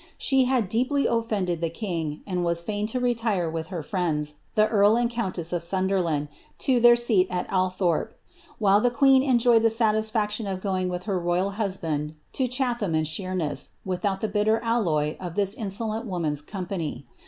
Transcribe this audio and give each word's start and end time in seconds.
She 0.17 0.45
had 0.45 0.67
deeply 0.67 1.05
ofiended 1.05 1.75
king, 1.75 2.21
and 2.25 2.43
was 2.43 2.59
fain 2.59 2.87
to 2.87 2.99
retire 2.99 3.47
with 3.47 3.67
her 3.67 3.83
friends, 3.83 4.37
the 4.55 4.67
earl 4.67 4.95
and 4.97 5.07
countess 5.07 5.51
Wonderland, 5.71 6.27
to 6.57 6.79
their 6.79 6.95
seat 6.95 7.27
at 7.29 7.45
Althorpe; 7.51 8.19
while 8.57 8.81
the 8.81 8.89
queen 8.89 9.21
enjoyed 9.21 9.61
the 9.61 9.69
faction 9.69 10.47
of 10.47 10.59
going 10.59 10.89
with 10.89 11.03
her 11.03 11.19
royal 11.19 11.51
husband 11.51 12.15
to 12.33 12.47
Chatham 12.47 12.95
and 12.95 13.05
Sheemess, 13.05 13.69
out 14.03 14.21
the 14.21 14.27
bitter 14.27 14.59
alloy 14.63 15.17
of 15.19 15.35
this 15.35 15.53
insolent 15.53 16.07
woman's 16.07 16.41
company.' 16.41 17.05